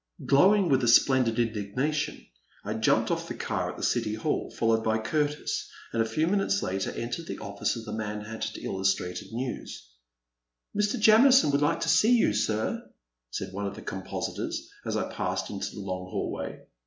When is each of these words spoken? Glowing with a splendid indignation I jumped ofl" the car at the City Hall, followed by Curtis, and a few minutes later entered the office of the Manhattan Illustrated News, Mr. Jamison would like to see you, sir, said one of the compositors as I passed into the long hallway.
Glowing 0.25 0.67
with 0.67 0.83
a 0.83 0.87
splendid 0.87 1.37
indignation 1.37 2.25
I 2.65 2.73
jumped 2.73 3.11
ofl" 3.11 3.27
the 3.27 3.35
car 3.35 3.69
at 3.69 3.77
the 3.77 3.83
City 3.83 4.15
Hall, 4.15 4.49
followed 4.49 4.83
by 4.83 4.97
Curtis, 4.97 5.69
and 5.93 6.01
a 6.01 6.07
few 6.09 6.25
minutes 6.25 6.63
later 6.63 6.89
entered 6.89 7.27
the 7.27 7.37
office 7.37 7.75
of 7.75 7.85
the 7.85 7.93
Manhattan 7.93 8.63
Illustrated 8.65 9.31
News, 9.31 9.91
Mr. 10.75 10.99
Jamison 10.99 11.51
would 11.51 11.61
like 11.61 11.81
to 11.81 11.87
see 11.89 12.17
you, 12.17 12.33
sir, 12.33 12.81
said 13.29 13.53
one 13.53 13.67
of 13.67 13.75
the 13.75 13.83
compositors 13.83 14.71
as 14.87 14.97
I 14.97 15.07
passed 15.13 15.51
into 15.51 15.69
the 15.75 15.81
long 15.81 16.09
hallway. 16.09 16.61